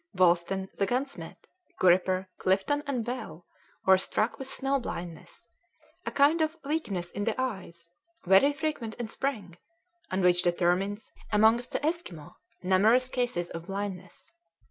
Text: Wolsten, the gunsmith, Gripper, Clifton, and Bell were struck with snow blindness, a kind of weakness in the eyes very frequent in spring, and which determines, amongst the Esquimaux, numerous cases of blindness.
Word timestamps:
Wolsten, 0.17 0.67
the 0.79 0.87
gunsmith, 0.87 1.37
Gripper, 1.77 2.27
Clifton, 2.39 2.81
and 2.87 3.05
Bell 3.05 3.45
were 3.85 3.99
struck 3.99 4.39
with 4.39 4.47
snow 4.49 4.79
blindness, 4.79 5.47
a 6.07 6.11
kind 6.11 6.41
of 6.41 6.57
weakness 6.65 7.11
in 7.11 7.23
the 7.25 7.39
eyes 7.39 7.87
very 8.25 8.51
frequent 8.51 8.95
in 8.95 9.07
spring, 9.07 9.59
and 10.09 10.23
which 10.23 10.41
determines, 10.41 11.11
amongst 11.31 11.69
the 11.73 11.85
Esquimaux, 11.85 12.35
numerous 12.63 13.11
cases 13.11 13.51
of 13.51 13.67
blindness. 13.67 14.33